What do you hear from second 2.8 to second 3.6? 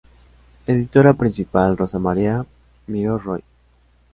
Miró Roig.